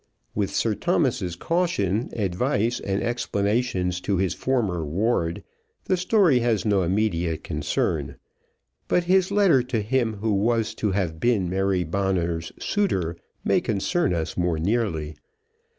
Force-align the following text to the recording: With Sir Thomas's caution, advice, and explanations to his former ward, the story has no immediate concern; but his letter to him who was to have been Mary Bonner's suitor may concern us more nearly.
With 0.33 0.49
Sir 0.49 0.73
Thomas's 0.73 1.35
caution, 1.35 2.09
advice, 2.13 2.79
and 2.79 3.03
explanations 3.03 4.01
to 4.01 4.17
his 4.17 4.33
former 4.33 4.83
ward, 4.83 5.43
the 5.85 5.95
story 5.95 6.39
has 6.39 6.65
no 6.65 6.81
immediate 6.81 7.43
concern; 7.43 8.15
but 8.87 9.03
his 9.03 9.29
letter 9.29 9.61
to 9.61 9.79
him 9.83 10.15
who 10.15 10.33
was 10.33 10.73
to 10.73 10.89
have 10.93 11.19
been 11.19 11.47
Mary 11.51 11.83
Bonner's 11.83 12.51
suitor 12.57 13.15
may 13.43 13.61
concern 13.61 14.11
us 14.15 14.35
more 14.35 14.57
nearly. 14.57 15.13